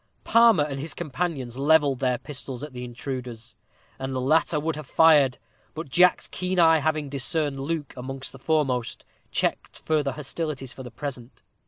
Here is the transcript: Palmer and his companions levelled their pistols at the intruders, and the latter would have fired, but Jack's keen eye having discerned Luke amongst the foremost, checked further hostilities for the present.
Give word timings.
Palmer 0.23 0.63
and 0.63 0.79
his 0.79 0.95
companions 0.95 1.59
levelled 1.59 1.99
their 1.99 2.17
pistols 2.17 2.63
at 2.63 2.73
the 2.73 2.83
intruders, 2.83 3.55
and 3.99 4.15
the 4.15 4.19
latter 4.19 4.59
would 4.59 4.75
have 4.75 4.87
fired, 4.87 5.37
but 5.75 5.89
Jack's 5.89 6.27
keen 6.27 6.57
eye 6.57 6.79
having 6.79 7.07
discerned 7.07 7.59
Luke 7.61 7.93
amongst 7.95 8.31
the 8.31 8.39
foremost, 8.39 9.05
checked 9.29 9.77
further 9.77 10.13
hostilities 10.13 10.73
for 10.73 10.81
the 10.81 10.89
present. 10.89 11.43